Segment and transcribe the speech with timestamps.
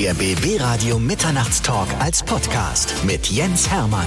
[0.00, 4.06] Der BB Radio Mitternachtstalk als Podcast mit Jens Hermann.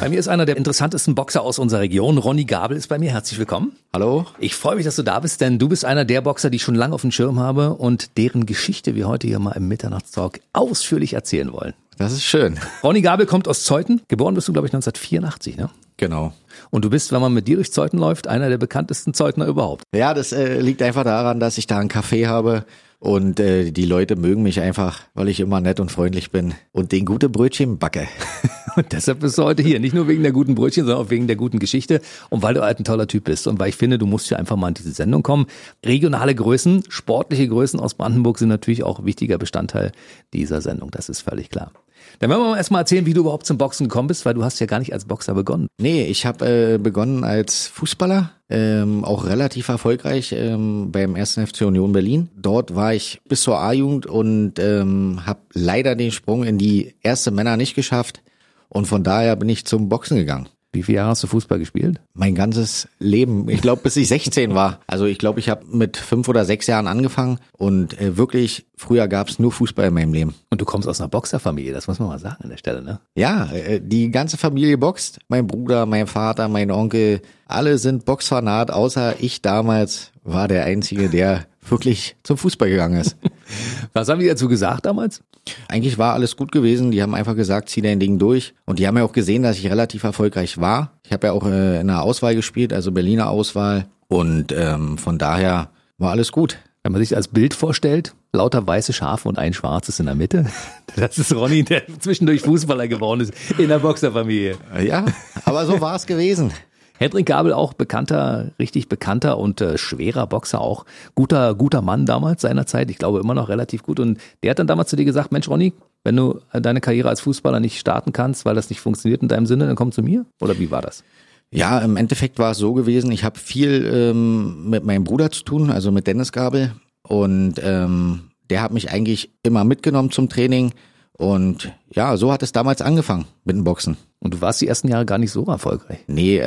[0.00, 2.16] Bei mir ist einer der interessantesten Boxer aus unserer Region.
[2.16, 3.10] Ronny Gabel ist bei mir.
[3.10, 3.72] Herzlich willkommen.
[3.92, 4.24] Hallo.
[4.38, 6.62] Ich freue mich, dass du da bist, denn du bist einer der Boxer, die ich
[6.62, 10.40] schon lange auf dem Schirm habe und deren Geschichte wir heute hier mal im Mitternachtstalk
[10.54, 11.74] ausführlich erzählen wollen.
[11.98, 12.58] Das ist schön.
[12.82, 14.00] Ronny Gabel kommt aus Zeuthen.
[14.08, 15.68] Geboren bist du, glaube ich, 1984, ne?
[15.98, 16.32] Genau.
[16.70, 19.82] Und du bist, wenn man mit dir durch Zeuthen läuft, einer der bekanntesten Zeutner überhaupt.
[19.94, 22.64] Ja, das äh, liegt einfach daran, dass ich da einen Café habe
[23.00, 26.92] und äh, die Leute mögen mich einfach, weil ich immer nett und freundlich bin und
[26.92, 28.08] den gute Brötchen backe.
[28.78, 29.80] Und deshalb bist du heute hier.
[29.80, 32.00] Nicht nur wegen der guten Brötchen, sondern auch wegen der guten Geschichte
[32.30, 33.48] und weil du halt ein toller Typ bist.
[33.48, 35.46] Und weil ich finde, du musst hier einfach mal in diese Sendung kommen.
[35.84, 39.90] Regionale Größen, sportliche Größen aus Brandenburg sind natürlich auch wichtiger Bestandteil
[40.32, 40.92] dieser Sendung.
[40.92, 41.72] Das ist völlig klar.
[42.20, 44.44] Dann werden wir mal erstmal erzählen, wie du überhaupt zum Boxen gekommen bist, weil du
[44.44, 45.66] hast ja gar nicht als Boxer begonnen.
[45.78, 51.34] Nee, ich habe äh, begonnen als Fußballer, ähm, auch relativ erfolgreich ähm, beim 1.
[51.34, 52.28] FC Union Berlin.
[52.36, 57.32] Dort war ich bis zur A-Jugend und ähm, habe leider den Sprung in die erste
[57.32, 58.22] Männer nicht geschafft.
[58.68, 60.48] Und von daher bin ich zum Boxen gegangen.
[60.70, 61.98] Wie viele Jahre hast du Fußball gespielt?
[62.12, 63.48] Mein ganzes Leben.
[63.48, 64.80] Ich glaube, bis ich 16 war.
[64.86, 69.08] Also ich glaube, ich habe mit fünf oder sechs Jahren angefangen und äh, wirklich, früher
[69.08, 70.34] gab es nur Fußball in meinem Leben.
[70.50, 73.00] Und du kommst aus einer Boxerfamilie, das muss man mal sagen an der Stelle, ne?
[73.14, 75.20] Ja, äh, die ganze Familie boxt.
[75.28, 81.08] Mein Bruder, mein Vater, mein Onkel, alle sind Boxfanat, außer ich damals war der Einzige,
[81.08, 83.16] der wirklich zum Fußball gegangen ist.
[83.92, 85.22] Was haben die dazu gesagt damals?
[85.68, 86.90] Eigentlich war alles gut gewesen.
[86.90, 88.54] Die haben einfach gesagt, zieh dein Ding durch.
[88.66, 90.92] Und die haben ja auch gesehen, dass ich relativ erfolgreich war.
[91.04, 93.86] Ich habe ja auch äh, in einer Auswahl gespielt, also Berliner Auswahl.
[94.08, 96.58] Und ähm, von daher war alles gut.
[96.82, 100.46] Wenn man sich als Bild vorstellt, lauter weiße Schafe und ein schwarzes in der Mitte.
[100.96, 104.56] Das ist Ronny, der zwischendurch Fußballer geworden ist in der Boxerfamilie.
[104.82, 105.04] Ja,
[105.44, 106.50] aber so war es gewesen.
[106.98, 110.84] Hendrik Gabel auch bekannter, richtig bekannter und äh, schwerer Boxer auch.
[111.14, 112.90] Guter, guter Mann damals seinerzeit.
[112.90, 114.00] Ich glaube immer noch relativ gut.
[114.00, 115.72] Und der hat dann damals zu dir gesagt, Mensch Ronny,
[116.04, 119.46] wenn du deine Karriere als Fußballer nicht starten kannst, weil das nicht funktioniert in deinem
[119.46, 120.26] Sinne, dann komm zu mir?
[120.40, 121.04] Oder wie war das?
[121.50, 125.44] Ja, im Endeffekt war es so gewesen, ich habe viel ähm, mit meinem Bruder zu
[125.44, 126.72] tun, also mit Dennis Gabel.
[127.02, 130.72] Und ähm, der hat mich eigentlich immer mitgenommen zum Training.
[131.18, 133.96] Und ja, so hat es damals angefangen mit dem Boxen.
[134.20, 135.98] Und du warst die ersten Jahre gar nicht so erfolgreich.
[136.06, 136.44] Nee,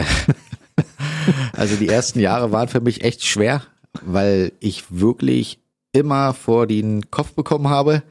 [1.53, 3.63] also die ersten Jahre waren für mich echt schwer,
[4.01, 5.59] weil ich wirklich
[5.91, 8.01] immer vor den Kopf bekommen habe.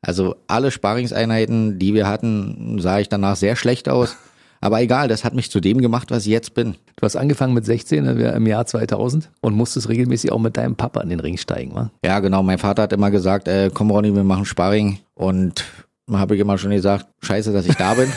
[0.00, 4.16] Also alle Sparingseinheiten, die wir hatten, sah ich danach sehr schlecht aus.
[4.60, 6.76] Aber egal, das hat mich zu dem gemacht, was ich jetzt bin.
[6.96, 11.00] Du hast angefangen mit 16 im Jahr 2000 und musstest regelmäßig auch mit deinem Papa
[11.00, 11.90] in den Ring steigen, wa?
[12.04, 12.42] Ja, genau.
[12.42, 15.00] Mein Vater hat immer gesagt, äh, komm Ronny, wir machen Sparring.
[15.14, 15.64] Und
[16.10, 18.12] habe ich immer schon gesagt, scheiße, dass ich da bin.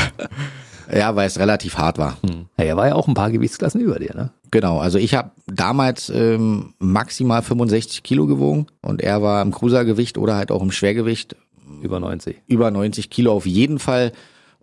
[0.92, 2.18] ja, weil es relativ hart war.
[2.22, 2.46] Hm.
[2.58, 4.30] Ja, er war ja auch ein paar Gewichtsklassen über dir, ne?
[4.50, 10.18] Genau, also ich habe damals ähm, maximal 65 Kilo gewogen und er war im Cruisergewicht
[10.18, 11.36] oder halt auch im Schwergewicht.
[11.80, 12.42] Über 90.
[12.46, 14.12] Über 90 Kilo auf jeden Fall.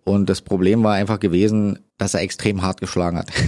[0.03, 3.28] Und das Problem war einfach gewesen, dass er extrem hart geschlagen hat.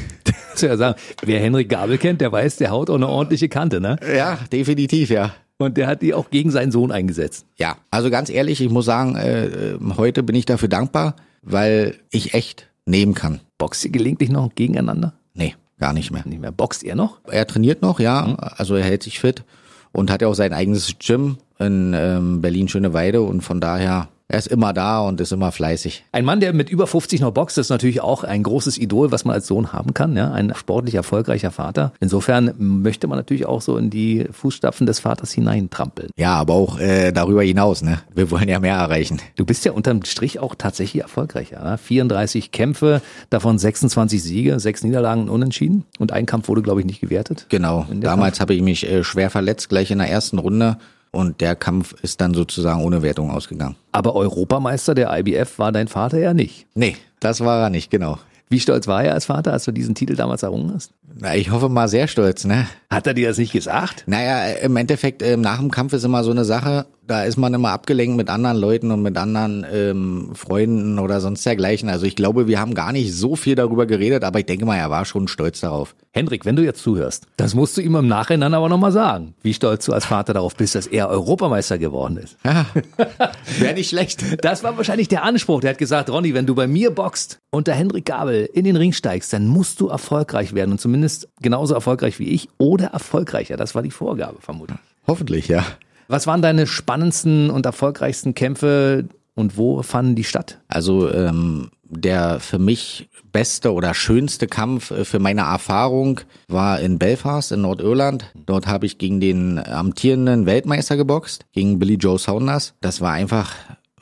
[0.51, 3.79] Das ja sagen, wer Henrik Gabel kennt, der weiß, der haut auch eine ordentliche Kante,
[3.79, 3.95] ne?
[4.13, 5.33] Ja, definitiv, ja.
[5.61, 7.45] Und der hat die auch gegen seinen Sohn eingesetzt.
[7.57, 12.33] Ja, also ganz ehrlich, ich muss sagen, äh, heute bin ich dafür dankbar, weil ich
[12.33, 13.39] echt nehmen kann.
[13.57, 15.13] Boxt ihr gelegentlich noch gegeneinander?
[15.33, 16.23] Nee, gar nicht mehr.
[16.25, 16.51] Nicht mehr.
[16.51, 17.19] Boxt er noch?
[17.29, 18.35] Er trainiert noch, ja.
[18.35, 19.43] Also er hält sich fit
[19.91, 24.47] und hat ja auch sein eigenes Gym in ähm, Berlin-Schöneweide und von daher er ist
[24.47, 26.05] immer da und ist immer fleißig.
[26.13, 29.25] Ein Mann, der mit über 50 noch boxt, ist natürlich auch ein großes Idol, was
[29.25, 30.15] man als Sohn haben kann.
[30.15, 30.31] Ja?
[30.31, 31.91] Ein sportlich erfolgreicher Vater.
[31.99, 36.11] Insofern möchte man natürlich auch so in die Fußstapfen des Vaters hineintrampeln.
[36.15, 37.81] Ja, aber auch äh, darüber hinaus.
[37.81, 37.99] Ne?
[38.15, 39.19] Wir wollen ja mehr erreichen.
[39.35, 41.61] Du bist ja unterm Strich auch tatsächlich erfolgreicher.
[41.61, 41.77] Ne?
[41.77, 45.83] 34 Kämpfe, davon 26 Siege, sechs Niederlagen unentschieden.
[45.99, 47.47] Und ein Kampf wurde, glaube ich, nicht gewertet.
[47.49, 47.85] Genau.
[47.93, 50.77] Damals habe ich mich äh, schwer verletzt, gleich in der ersten Runde.
[51.11, 53.75] Und der Kampf ist dann sozusagen ohne Wertung ausgegangen.
[53.91, 56.67] Aber Europameister der IBF war dein Vater ja nicht.
[56.73, 58.17] Nee, das war er nicht, genau.
[58.51, 60.91] Wie stolz war er als Vater, als du diesen Titel damals errungen hast?
[61.17, 62.67] Na, ich hoffe mal sehr stolz, ne?
[62.89, 64.03] Hat er dir das nicht gesagt?
[64.07, 67.53] Naja, im Endeffekt, äh, nach dem Kampf ist immer so eine Sache, da ist man
[67.53, 71.89] immer abgelenkt mit anderen Leuten und mit anderen ähm, Freunden oder sonst dergleichen.
[71.89, 74.77] Also ich glaube, wir haben gar nicht so viel darüber geredet, aber ich denke mal,
[74.77, 75.95] er war schon stolz darauf.
[76.11, 79.53] Hendrik, wenn du jetzt zuhörst, das musst du ihm im Nachhinein aber nochmal sagen, wie
[79.53, 82.37] stolz du als Vater darauf bist, dass er Europameister geworden ist.
[82.45, 82.65] Ja,
[83.59, 84.43] wäre nicht schlecht.
[84.43, 85.61] Das war wahrscheinlich der Anspruch.
[85.61, 88.75] Der hat gesagt, Ronny, wenn du bei mir boxt und der Hendrik Gabel in den
[88.75, 93.57] Ring steigst, dann musst du erfolgreich werden und zumindest genauso erfolgreich wie ich oder erfolgreicher.
[93.57, 94.77] Das war die Vorgabe, vermutlich.
[95.07, 95.65] Hoffentlich, ja.
[96.07, 100.59] Was waren deine spannendsten und erfolgreichsten Kämpfe und wo fanden die statt?
[100.67, 106.99] Also ähm, der für mich beste oder schönste Kampf äh, für meine Erfahrung war in
[106.99, 108.25] Belfast in Nordirland.
[108.45, 112.73] Dort habe ich gegen den amtierenden Weltmeister geboxt, gegen Billy Joe Saunders.
[112.81, 113.53] Das war einfach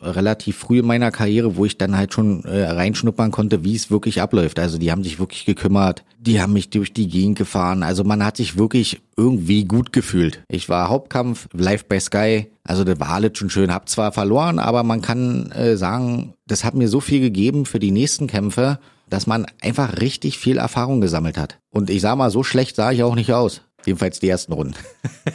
[0.02, 3.92] relativ früh in meiner Karriere, wo ich dann halt schon äh, reinschnuppern konnte, wie es
[3.92, 4.60] wirklich abläuft.
[4.60, 7.84] Also die haben sich wirklich gekümmert, die haben mich durch die Gegend gefahren.
[7.84, 10.44] Also man hat sich wirklich irgendwie gut gefühlt.
[10.48, 13.74] Ich war Hauptkampf live bei Sky, also das war alles schon schön.
[13.74, 17.80] Hab zwar verloren, aber man kann äh, sagen, das hat mir so viel gegeben für
[17.80, 18.80] die nächsten Kämpfe
[19.10, 21.60] dass man einfach richtig viel Erfahrung gesammelt hat.
[21.72, 23.62] Und ich sag mal, so schlecht sah ich auch nicht aus.
[23.86, 24.76] Jedenfalls die ersten Runden.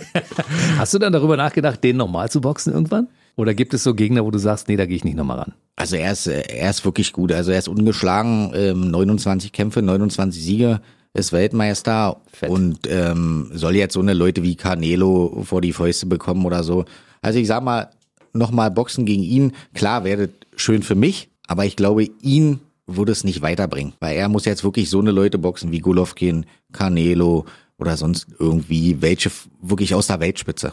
[0.78, 3.08] Hast du dann darüber nachgedacht, den nochmal zu boxen irgendwann?
[3.36, 5.54] Oder gibt es so Gegner, wo du sagst, nee, da gehe ich nicht nochmal ran?
[5.76, 7.32] Also er ist, er ist wirklich gut.
[7.32, 10.80] Also er ist ungeschlagen, ähm, 29 Kämpfe, 29 Siege,
[11.14, 12.50] ist Weltmeister Fett.
[12.50, 16.84] und ähm, soll jetzt so eine Leute wie Canelo vor die Fäuste bekommen oder so.
[17.22, 17.90] Also ich sag mal,
[18.32, 23.24] nochmal Boxen gegen ihn, klar wäre schön für mich, aber ich glaube, ihn würde es
[23.24, 23.94] nicht weiterbringen.
[24.00, 27.46] Weil er muss jetzt wirklich so eine Leute boxen wie Golovkin, Canelo
[27.78, 29.30] oder sonst irgendwie welche
[29.62, 30.72] wirklich aus der Weltspitze.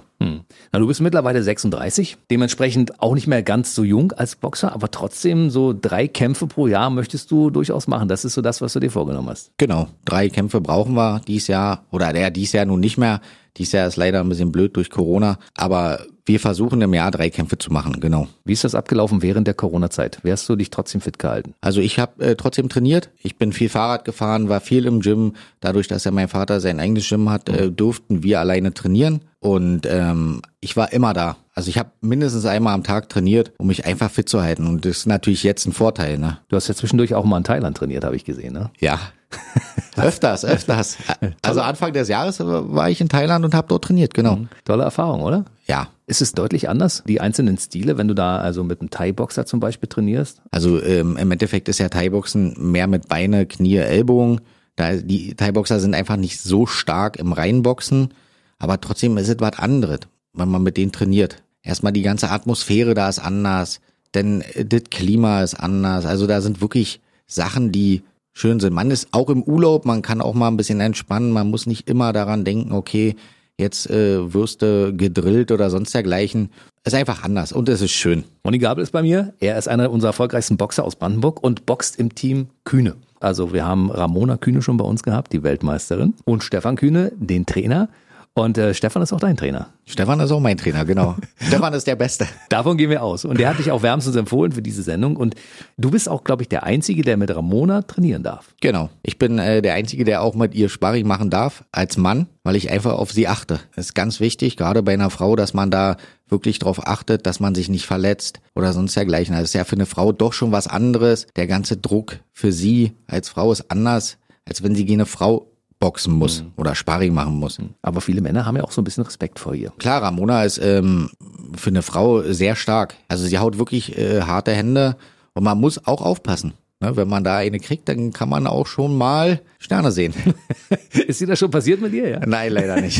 [0.73, 4.89] Na, du bist mittlerweile 36, dementsprechend auch nicht mehr ganz so jung als Boxer, aber
[4.89, 8.07] trotzdem so drei Kämpfe pro Jahr möchtest du durchaus machen.
[8.07, 9.51] Das ist so das, was du dir vorgenommen hast.
[9.57, 13.19] Genau, drei Kämpfe brauchen wir dies Jahr oder der dies Jahr nun nicht mehr.
[13.57, 17.29] Dies Jahr ist leider ein bisschen blöd durch Corona, aber wir versuchen im Jahr drei
[17.29, 18.27] Kämpfe zu machen, genau.
[18.45, 20.19] Wie ist das abgelaufen während der Corona-Zeit?
[20.25, 21.55] Hast du dich trotzdem fit gehalten?
[21.61, 23.09] Also ich habe äh, trotzdem trainiert.
[23.21, 25.33] Ich bin viel Fahrrad gefahren, war viel im Gym.
[25.59, 29.21] Dadurch, dass ja mein Vater sein eigenes Gym hat, äh, durften wir alleine trainieren.
[29.39, 31.37] Und ähm, ich war immer da.
[31.53, 34.67] Also ich habe mindestens einmal am Tag trainiert, um mich einfach fit zu halten.
[34.67, 36.17] Und das ist natürlich jetzt ein Vorteil.
[36.17, 36.37] Ne?
[36.47, 38.53] Du hast ja zwischendurch auch mal in Thailand trainiert, habe ich gesehen.
[38.53, 38.69] Ne?
[38.79, 38.99] Ja,
[39.97, 40.97] öfters, öfters.
[41.41, 44.37] Also Anfang des Jahres war ich in Thailand und habe dort trainiert, genau.
[44.37, 44.49] Mhm.
[44.65, 45.45] Tolle Erfahrung, oder?
[45.67, 45.89] Ja.
[46.07, 49.61] Ist es deutlich anders, die einzelnen Stile, wenn du da also mit einem Thai-Boxer zum
[49.61, 50.41] Beispiel trainierst?
[50.51, 54.41] Also ähm, im Endeffekt ist ja Thai-Boxen mehr mit Beine, Knie, Ellbogen.
[54.75, 58.13] Da, die Thai-Boxer sind einfach nicht so stark im Reinboxen,
[58.59, 59.99] aber trotzdem ist es was anderes,
[60.33, 61.43] wenn man mit denen trainiert.
[61.63, 63.79] Erstmal die ganze Atmosphäre da ist anders,
[64.13, 66.05] denn das Klima ist anders.
[66.05, 68.73] Also da sind wirklich Sachen, die schön sind.
[68.73, 71.89] Man ist auch im Urlaub, man kann auch mal ein bisschen entspannen, man muss nicht
[71.89, 73.15] immer daran denken, okay,
[73.57, 76.49] jetzt äh, wirst du gedrillt oder sonst dergleichen.
[76.83, 78.23] ist einfach anders und es ist schön.
[78.45, 79.33] Ronny Gabel ist bei mir.
[79.39, 82.95] Er ist einer unserer erfolgreichsten Boxer aus Brandenburg und boxt im Team Kühne.
[83.19, 87.45] Also wir haben Ramona Kühne schon bei uns gehabt, die Weltmeisterin, und Stefan Kühne, den
[87.45, 87.89] Trainer.
[88.33, 89.73] Und äh, Stefan ist auch dein Trainer.
[89.85, 91.17] Stefan ist auch mein Trainer, genau.
[91.41, 92.25] Stefan ist der Beste.
[92.47, 93.25] Davon gehen wir aus.
[93.25, 95.17] Und der hat dich auch wärmstens empfohlen für diese Sendung.
[95.17, 95.35] Und
[95.77, 98.55] du bist auch, glaube ich, der Einzige, der mit Ramona trainieren darf.
[98.61, 98.89] Genau.
[99.03, 102.55] Ich bin äh, der Einzige, der auch mit ihr Sparring machen darf, als Mann, weil
[102.55, 103.59] ich einfach auf sie achte.
[103.75, 105.97] Das ist ganz wichtig, gerade bei einer Frau, dass man da
[106.29, 109.35] wirklich darauf achtet, dass man sich nicht verletzt oder sonst dergleichen.
[109.35, 111.27] Also ist ja für eine Frau doch schon was anderes.
[111.35, 115.50] Der ganze Druck für sie als Frau ist anders, als wenn sie gegen eine Frau
[115.81, 116.53] boxen muss mhm.
[116.55, 117.59] oder Sparring machen muss.
[117.59, 117.71] Mhm.
[117.81, 119.73] Aber viele Männer haben ja auch so ein bisschen Respekt vor ihr.
[119.79, 121.09] Klar, Ramona ist ähm,
[121.53, 122.95] für eine Frau sehr stark.
[123.09, 124.95] Also sie haut wirklich äh, harte Hände
[125.33, 126.53] und man muss auch aufpassen.
[126.79, 130.13] Ne, wenn man da eine kriegt, dann kann man auch schon mal Sterne sehen.
[131.07, 132.09] Ist dir das schon passiert mit dir?
[132.09, 132.19] Ja?
[132.25, 132.99] Nein, leider nicht.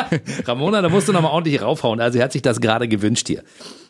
[0.46, 2.00] Ramona, da musst du nochmal ordentlich raufhauen.
[2.00, 3.42] Also er hat sich das gerade gewünscht hier.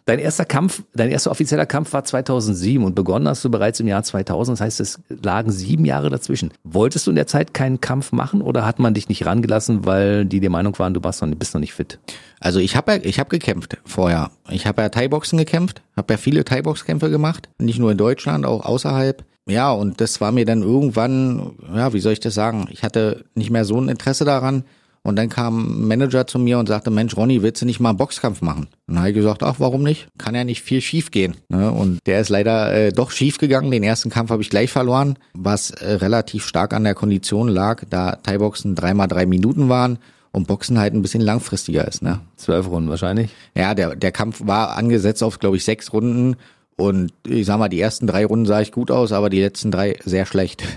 [0.05, 3.89] Dein erster Kampf, dein erster offizieller Kampf war 2007 und begonnen hast du bereits im
[3.89, 4.57] Jahr 2000.
[4.57, 6.53] Das heißt, es lagen sieben Jahre dazwischen.
[6.63, 10.25] Wolltest du in der Zeit keinen Kampf machen oder hat man dich nicht rangelassen, weil
[10.25, 11.99] die der Meinung waren, du bist noch nicht fit?
[12.39, 14.31] Also ich habe ja, ich habe gekämpft vorher.
[14.49, 18.65] Ich habe ja Thai-Boxen gekämpft, habe ja viele Thai-Box-Kämpfe gemacht, nicht nur in Deutschland, auch
[18.65, 19.25] außerhalb.
[19.49, 22.69] Ja, und das war mir dann irgendwann, ja, wie soll ich das sagen?
[22.71, 24.65] Ich hatte nicht mehr so ein Interesse daran.
[25.05, 27.89] Und dann kam ein Manager zu mir und sagte, Mensch, Ronny, willst du nicht mal
[27.89, 28.69] einen Boxkampf machen?
[28.87, 30.07] Und dann habe ich gesagt, ach, warum nicht?
[30.17, 31.37] Kann ja nicht viel schief gehen.
[31.49, 31.73] Ne?
[31.73, 33.73] Und der ist leider äh, doch schief gegangen.
[33.73, 37.83] Den ersten Kampf habe ich gleich verloren, was äh, relativ stark an der Kondition lag,
[37.91, 39.99] da Thai-Boxen dreimal drei Minuten waren
[40.31, 42.03] und Boxen halt ein bisschen langfristiger ist.
[42.03, 42.21] Ne?
[42.37, 43.31] Zwölf Runden wahrscheinlich.
[43.57, 46.37] Ja, der, der Kampf war angesetzt auf, glaube ich, sechs Runden.
[46.77, 49.71] Und ich sag mal, die ersten drei Runden sah ich gut aus, aber die letzten
[49.71, 50.65] drei sehr schlecht.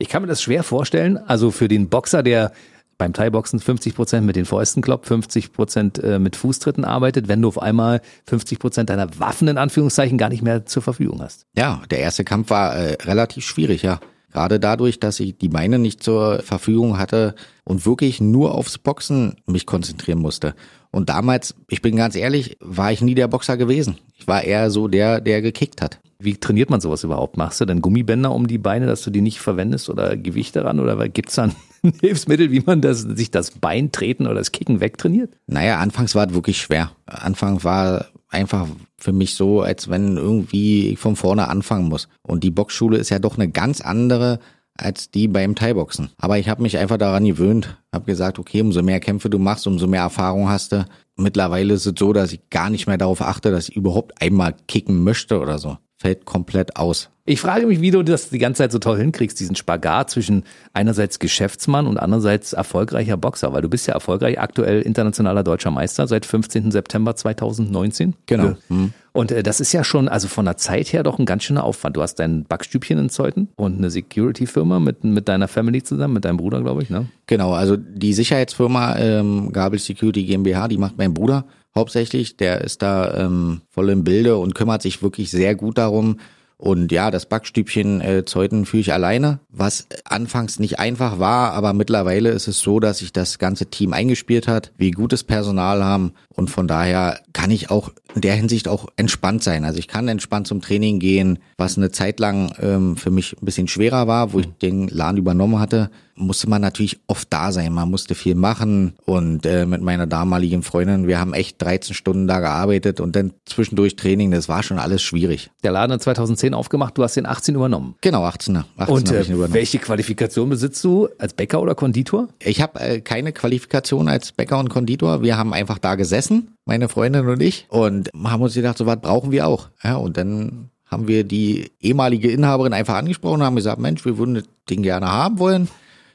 [0.00, 1.18] Ich kann mir das schwer vorstellen.
[1.18, 2.52] Also für den Boxer, der
[2.98, 7.40] beim Thai-Boxen 50 Prozent mit den Fäusten kloppt, 50 Prozent äh, mit Fußtritten arbeitet, wenn
[7.40, 11.46] du auf einmal 50 Prozent deiner Waffen in Anführungszeichen gar nicht mehr zur Verfügung hast.
[11.56, 14.00] Ja, der erste Kampf war äh, relativ schwierig, ja.
[14.32, 19.36] Gerade dadurch, dass ich die Beine nicht zur Verfügung hatte und wirklich nur aufs Boxen
[19.46, 20.54] mich konzentrieren musste.
[20.90, 23.98] Und damals, ich bin ganz ehrlich, war ich nie der Boxer gewesen.
[24.16, 26.00] Ich war eher so der, der gekickt hat.
[26.18, 27.36] Wie trainiert man sowas überhaupt?
[27.36, 30.80] Machst du denn Gummibänder um die Beine, dass du die nicht verwendest oder Gewicht daran?
[30.80, 31.44] Oder gibt's da
[31.82, 35.32] ein Hilfsmittel, wie man das, sich das Bein treten oder das Kicken wegtrainiert?
[35.46, 36.90] Naja, anfangs war es wirklich schwer.
[37.06, 38.66] Anfang war einfach
[39.00, 42.08] für mich so, als wenn irgendwie ich von vorne anfangen muss.
[42.22, 44.40] Und die Boxschule ist ja doch eine ganz andere
[44.78, 46.10] als die beim Thai-Boxen.
[46.18, 49.66] Aber ich habe mich einfach daran gewöhnt, habe gesagt, okay, umso mehr Kämpfe du machst,
[49.66, 50.86] umso mehr Erfahrung hast du.
[51.16, 54.54] Mittlerweile ist es so, dass ich gar nicht mehr darauf achte, dass ich überhaupt einmal
[54.68, 55.78] kicken möchte oder so.
[56.00, 57.10] Fällt komplett aus.
[57.28, 60.44] Ich frage mich, wie du das die ganze Zeit so toll hinkriegst, diesen Spagat zwischen
[60.72, 66.06] einerseits Geschäftsmann und andererseits erfolgreicher Boxer, weil du bist ja erfolgreich aktuell internationaler deutscher Meister
[66.06, 66.70] seit 15.
[66.70, 68.14] September 2019.
[68.24, 68.56] Genau.
[68.68, 68.94] Hm.
[69.12, 71.64] Und äh, das ist ja schon, also von der Zeit her doch ein ganz schöner
[71.64, 71.96] Aufwand.
[71.96, 76.24] Du hast dein Backstübchen in Zeuthen und eine Security-Firma mit, mit deiner Family zusammen, mit
[76.24, 77.06] deinem Bruder, glaube ich, ne?
[77.26, 81.44] Genau, also die Sicherheitsfirma ähm, Gabel Security GmbH, die macht mein Bruder
[81.74, 82.36] hauptsächlich.
[82.36, 86.18] Der ist da ähm, voll im Bilde und kümmert sich wirklich sehr gut darum,
[86.60, 91.72] und ja, das Backstübchen äh, Zeuten führe ich alleine, was anfangs nicht einfach war, aber
[91.72, 96.14] mittlerweile ist es so, dass sich das ganze Team eingespielt hat, wir gutes Personal haben
[96.34, 99.64] und von daher kann ich auch in der Hinsicht auch entspannt sein.
[99.64, 103.44] Also ich kann entspannt zum Training gehen, was eine Zeit lang ähm, für mich ein
[103.44, 107.72] bisschen schwerer war, wo ich den Laden übernommen hatte musste man natürlich oft da sein.
[107.72, 112.26] Man musste viel machen und äh, mit meiner damaligen Freundin, wir haben echt 13 Stunden
[112.26, 115.50] da gearbeitet und dann zwischendurch Training, das war schon alles schwierig.
[115.62, 117.94] Der Laden hat 2010 aufgemacht, du hast den 18 übernommen.
[118.00, 118.64] Genau, 18er.
[118.76, 122.28] 18 und äh, welche Qualifikation besitzt du als Bäcker oder Konditor?
[122.40, 125.22] Ich habe äh, keine Qualifikation als Bäcker und Konditor.
[125.22, 129.00] Wir haben einfach da gesessen, meine Freundin und ich, und haben uns gedacht, so was
[129.00, 129.68] brauchen wir auch.
[129.82, 134.18] Ja, und dann haben wir die ehemalige Inhaberin einfach angesprochen und haben gesagt, Mensch, wir
[134.18, 135.68] würden das Ding gerne haben wollen.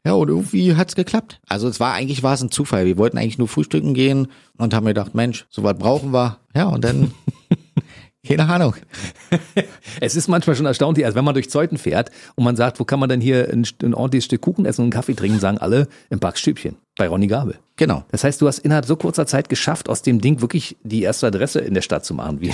[0.06, 1.40] Ja, und irgendwie hat's geklappt.
[1.48, 2.84] Also es war eigentlich war es ein Zufall.
[2.84, 6.38] Wir wollten eigentlich nur frühstücken gehen und haben gedacht, Mensch, so was brauchen wir.
[6.54, 7.12] Ja, und dann
[8.26, 8.74] keine Ahnung.
[10.00, 12.84] Es ist manchmal schon erstaunlich, als wenn man durch Zeuten fährt und man sagt, wo
[12.84, 15.58] kann man denn hier ein, ein ordentliches Stück Kuchen essen und einen Kaffee trinken, sagen
[15.58, 17.56] alle im Backstübchen bei Ronny Gabel.
[17.76, 18.04] Genau.
[18.10, 21.26] Das heißt, du hast innerhalb so kurzer Zeit geschafft, aus dem Ding wirklich die erste
[21.28, 22.40] Adresse in der Stadt zu machen.
[22.40, 22.52] Wie?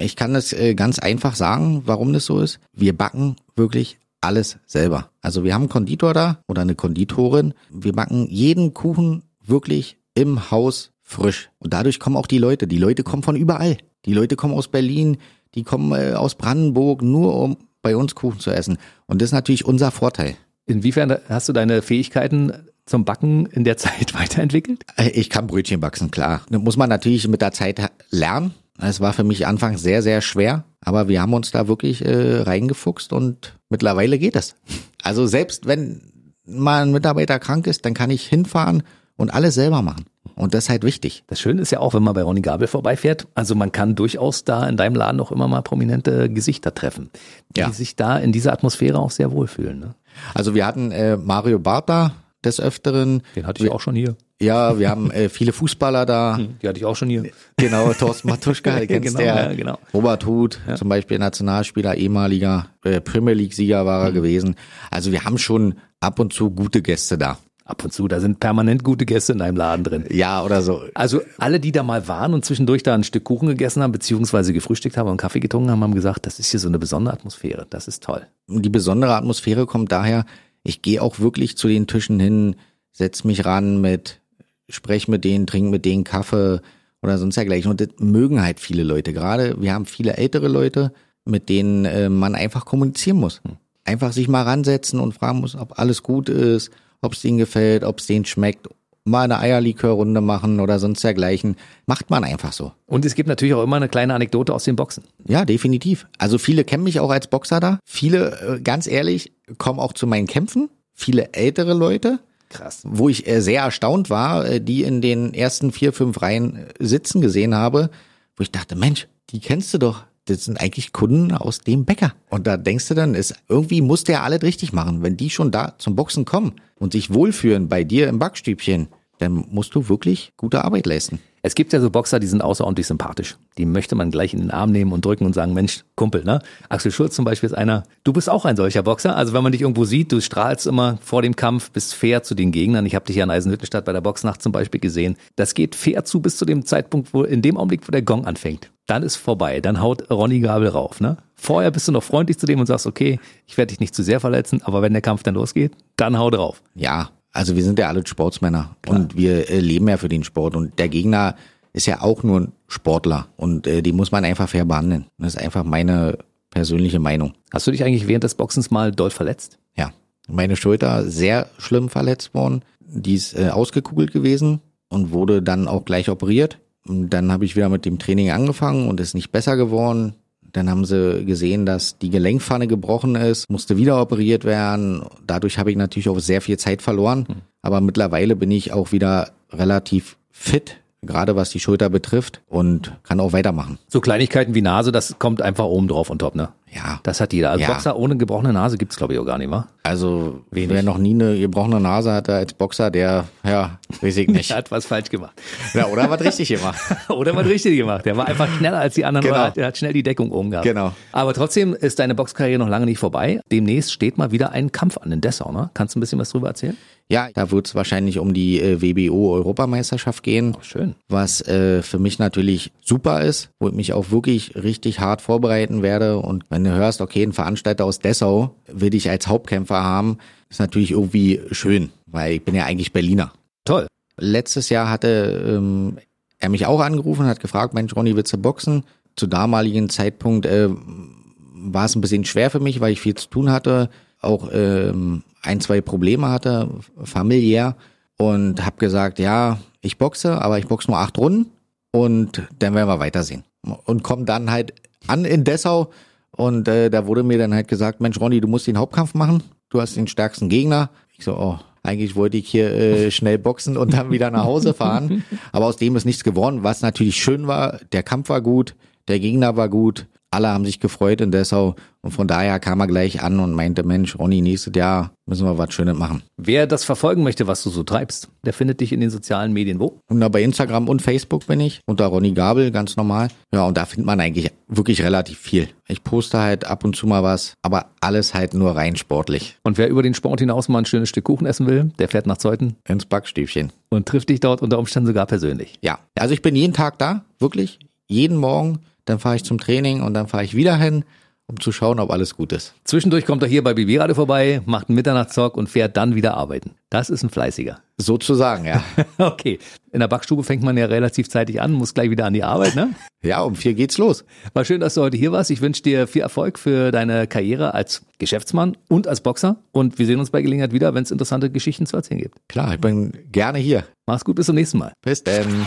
[0.00, 2.60] Ich kann das äh, ganz einfach sagen, warum das so ist.
[2.72, 5.10] Wir backen wirklich alles selber.
[5.22, 7.54] Also wir haben einen Konditor da oder eine Konditorin.
[7.70, 11.50] Wir backen jeden Kuchen wirklich im Haus frisch.
[11.58, 12.66] Und dadurch kommen auch die Leute.
[12.66, 13.78] Die Leute kommen von überall.
[14.04, 15.18] Die Leute kommen aus Berlin,
[15.54, 18.78] die kommen äh, aus Brandenburg, nur um bei uns Kuchen zu essen.
[19.06, 20.36] Und das ist natürlich unser Vorteil.
[20.66, 22.52] Inwiefern hast du deine Fähigkeiten
[22.84, 24.84] zum Backen in der Zeit weiterentwickelt?
[24.96, 26.42] Äh, ich kann Brötchen backen, klar.
[26.50, 27.80] Das muss man natürlich mit der Zeit
[28.10, 28.54] lernen.
[28.78, 32.42] Es war für mich anfangs sehr, sehr schwer, aber wir haben uns da wirklich äh,
[32.42, 34.54] reingefuchst und mittlerweile geht es.
[35.02, 36.00] Also selbst wenn
[36.46, 38.84] mal ein Mitarbeiter krank ist, dann kann ich hinfahren
[39.16, 40.04] und alles selber machen.
[40.36, 41.24] Und das ist halt wichtig.
[41.26, 44.44] Das Schöne ist ja auch, wenn man bei Ronny Gabel vorbeifährt, also man kann durchaus
[44.44, 47.10] da in deinem Laden auch immer mal prominente Gesichter treffen,
[47.56, 47.72] die ja.
[47.72, 49.80] sich da in dieser Atmosphäre auch sehr wohlfühlen.
[49.80, 49.94] Ne?
[50.34, 52.12] Also wir hatten äh, Mario Barta
[52.46, 53.22] des Öfteren.
[53.34, 54.16] Den hatte ich auch schon hier.
[54.40, 56.36] Ja, wir haben äh, viele Fußballer da.
[56.46, 57.24] Hm, die hatte ich auch schon hier.
[57.56, 59.34] Genau, Thorsten Matuschka, der kennst genau, der.
[59.34, 59.78] Ja, genau.
[59.94, 60.74] Robert Huth, ja.
[60.74, 64.14] zum Beispiel Nationalspieler, ehemaliger äh, Premier League-Sieger war er mhm.
[64.14, 64.56] gewesen.
[64.90, 67.38] Also wir haben schon ab und zu gute Gäste da.
[67.66, 70.04] Ab und zu, da sind permanent gute Gäste in deinem Laden drin.
[70.10, 70.84] Ja, oder so.
[70.94, 74.52] Also alle, die da mal waren und zwischendurch da ein Stück Kuchen gegessen haben, beziehungsweise
[74.52, 77.66] gefrühstückt haben und Kaffee getrunken haben, haben gesagt, das ist hier so eine besondere Atmosphäre.
[77.68, 78.24] Das ist toll.
[78.46, 80.26] Die besondere Atmosphäre kommt daher,
[80.66, 82.56] ich gehe auch wirklich zu den Tischen hin,
[82.92, 84.20] setz mich ran mit,
[84.68, 86.60] sprech mit denen, trink mit denen Kaffee
[87.02, 87.70] oder sonst dergleichen.
[87.70, 89.12] Und das mögen halt viele Leute.
[89.12, 90.92] Gerade wir haben viele ältere Leute,
[91.24, 93.40] mit denen äh, man einfach kommunizieren muss.
[93.44, 93.56] Hm.
[93.84, 96.70] Einfach sich mal ransetzen und fragen muss, ob alles gut ist,
[97.00, 98.68] ob es denen gefällt, ob es denen schmeckt.
[99.04, 101.54] Mal eine Eierlikörrunde machen oder sonst dergleichen.
[101.86, 102.72] Macht man einfach so.
[102.86, 105.04] Und es gibt natürlich auch immer eine kleine Anekdote aus den Boxen.
[105.28, 106.08] Ja, definitiv.
[106.18, 107.78] Also viele kennen mich auch als Boxer da.
[107.84, 110.68] Viele, äh, ganz ehrlich, kommen auch zu meinen Kämpfen.
[110.94, 112.82] Viele ältere Leute Krass.
[112.84, 116.66] Wo ich äh, sehr erstaunt war, äh, die in den ersten vier, fünf Reihen äh,
[116.78, 117.90] sitzen gesehen habe,
[118.36, 120.04] wo ich dachte, Mensch, die kennst du doch.
[120.26, 122.12] Das sind eigentlich Kunden aus dem Bäcker.
[122.30, 125.02] Und da denkst du dann, ist, irgendwie muss der alles richtig machen.
[125.02, 128.88] Wenn die schon da zum Boxen kommen und sich wohlfühlen bei dir im Backstübchen,
[129.18, 131.20] dann musst du wirklich gute Arbeit leisten.
[131.46, 133.36] Es gibt ja so Boxer, die sind außerordentlich sympathisch.
[133.56, 136.40] Die möchte man gleich in den Arm nehmen und drücken und sagen, Mensch, Kumpel, ne?
[136.68, 139.14] Axel Schulz zum Beispiel ist einer, du bist auch ein solcher Boxer.
[139.14, 142.34] Also wenn man dich irgendwo sieht, du strahlst immer vor dem Kampf, bist fair zu
[142.34, 142.84] den Gegnern.
[142.84, 145.14] Ich habe dich ja in Eisenhüttenstadt bei der Boxnacht zum Beispiel gesehen.
[145.36, 148.26] Das geht fair zu bis zu dem Zeitpunkt, wo in dem Augenblick, wo der Gong
[148.26, 148.72] anfängt.
[148.88, 149.60] Dann ist vorbei.
[149.60, 151.16] Dann haut Ronny Gabel rauf, ne?
[151.36, 154.02] Vorher bist du noch freundlich zu dem und sagst, okay, ich werde dich nicht zu
[154.02, 156.60] sehr verletzen, aber wenn der Kampf dann losgeht, dann hau drauf.
[156.74, 158.96] Ja, also wir sind ja alle Sportsmänner Klar.
[158.96, 161.36] und wir äh, leben ja für den Sport und der Gegner
[161.72, 165.06] ist ja auch nur ein Sportler und äh, die muss man einfach fair behandeln.
[165.18, 166.18] Das ist einfach meine
[166.50, 167.34] persönliche Meinung.
[167.52, 169.58] Hast du dich eigentlich während des Boxens mal doll verletzt?
[169.76, 169.92] Ja,
[170.28, 172.62] meine Schulter sehr schlimm verletzt worden.
[172.80, 176.58] Die ist äh, ausgekugelt gewesen und wurde dann auch gleich operiert.
[176.86, 180.14] Dann habe ich wieder mit dem Training angefangen und ist nicht besser geworden.
[180.56, 185.04] Dann haben sie gesehen, dass die Gelenkpfanne gebrochen ist, musste wieder operiert werden.
[185.26, 187.26] Dadurch habe ich natürlich auch sehr viel Zeit verloren.
[187.60, 193.20] Aber mittlerweile bin ich auch wieder relativ fit, gerade was die Schulter betrifft und kann
[193.20, 193.78] auch weitermachen.
[193.88, 196.48] So Kleinigkeiten wie Nase, das kommt einfach oben drauf und top, ne?
[196.74, 197.00] Ja.
[197.04, 197.50] Das hat jeder.
[197.52, 197.68] Als Ja.
[197.68, 199.66] Boxer ohne gebrochene Nase gibt's glaube ich auch gar nicht, wa?
[199.82, 200.70] Also, Wenig.
[200.70, 204.50] wer noch nie eine gebrochene Nase hatte als Boxer, der, ja, weiß ich nicht.
[204.50, 205.32] Der hat was falsch gemacht.
[205.74, 206.78] ja, oder was richtig gemacht.
[207.08, 208.04] Oder was richtig gemacht.
[208.04, 209.24] Der war einfach schneller als die anderen.
[209.26, 209.36] Genau.
[209.42, 210.66] Oder Der hat schnell die Deckung oben gehabt.
[210.66, 210.92] Genau.
[211.12, 213.40] Aber trotzdem ist deine Boxkarriere noch lange nicht vorbei.
[213.50, 215.70] Demnächst steht mal wieder ein Kampf an in Dessau, ne?
[215.72, 216.76] Kannst du ein bisschen was drüber erzählen?
[217.08, 220.56] Ja, da wird es wahrscheinlich um die äh, WBO-Europameisterschaft gehen.
[220.62, 220.96] Schön.
[221.08, 225.82] was äh, für mich natürlich super ist, wo ich mich auch wirklich richtig hart vorbereiten
[225.82, 226.18] werde.
[226.18, 230.16] Und wenn du hörst, okay, ein Veranstalter aus Dessau will dich als Hauptkämpfer haben,
[230.48, 233.30] ist natürlich irgendwie schön, weil ich bin ja eigentlich Berliner.
[233.66, 233.86] Toll.
[234.18, 235.98] Letztes Jahr hatte ähm,
[236.38, 238.84] er mich auch angerufen und hat gefragt, Mensch, Ronny, willst du boxen?
[239.16, 243.28] Zu damaligen Zeitpunkt äh, war es ein bisschen schwer für mich, weil ich viel zu
[243.28, 243.90] tun hatte,
[244.22, 246.70] auch ähm, ein, zwei Probleme hatte,
[247.04, 247.76] familiär.
[248.16, 251.50] Und habe gesagt, ja, ich boxe, aber ich boxe nur acht Runden
[251.90, 253.44] und dann werden wir weitersehen.
[253.84, 254.72] Und komm dann halt
[255.06, 255.90] an in Dessau
[256.36, 259.42] und äh, da wurde mir dann halt gesagt, Mensch, Ronny, du musst den Hauptkampf machen,
[259.70, 260.90] du hast den stärksten Gegner.
[261.16, 264.74] Ich so, oh, eigentlich wollte ich hier äh, schnell boxen und dann wieder nach Hause
[264.74, 265.24] fahren.
[265.52, 267.80] Aber aus dem ist nichts geworden, was natürlich schön war.
[267.92, 268.74] Der Kampf war gut,
[269.08, 271.76] der Gegner war gut, alle haben sich gefreut in Dessau
[272.06, 275.58] und von daher kam er gleich an und meinte, Mensch, Ronny, nächstes Jahr müssen wir
[275.58, 276.22] was Schönes machen.
[276.36, 279.80] Wer das verfolgen möchte, was du so treibst, der findet dich in den sozialen Medien
[279.80, 279.98] wo?
[280.08, 283.26] Und da bei Instagram und Facebook bin ich, unter Ronny Gabel, ganz normal.
[283.52, 285.68] Ja, und da findet man eigentlich wirklich relativ viel.
[285.88, 289.56] Ich poste halt ab und zu mal was, aber alles halt nur rein sportlich.
[289.64, 292.28] Und wer über den Sport hinaus mal ein schönes Stück Kuchen essen will, der fährt
[292.28, 293.72] nach Zeuthen Ins Backstübchen.
[293.90, 295.80] und trifft dich dort unter Umständen sogar persönlich.
[295.82, 297.80] Ja, also ich bin jeden Tag da, wirklich.
[298.06, 298.78] Jeden Morgen.
[299.06, 301.04] Dann fahre ich zum Training und dann fahre ich wieder hin,
[301.48, 302.74] um zu schauen, ob alles gut ist.
[302.84, 306.36] Zwischendurch kommt er hier bei BB Radio vorbei, macht einen Mitternachtstalk und fährt dann wieder
[306.36, 306.72] arbeiten.
[306.90, 307.80] Das ist ein Fleißiger.
[307.98, 308.82] Sozusagen, ja.
[309.18, 309.58] Okay.
[309.92, 312.74] In der Backstube fängt man ja relativ zeitig an, muss gleich wieder an die Arbeit,
[312.74, 312.94] ne?
[313.22, 314.24] ja, um vier geht's los.
[314.54, 315.50] War schön, dass du heute hier warst.
[315.50, 319.56] Ich wünsche dir viel Erfolg für deine Karriere als Geschäftsmann und als Boxer.
[319.72, 322.38] Und wir sehen uns bei Gelegenheit wieder, wenn es interessante Geschichten zu erzählen gibt.
[322.48, 323.84] Klar, ich bin gerne hier.
[324.06, 324.92] Mach's gut, bis zum nächsten Mal.
[325.02, 325.66] Bis denn.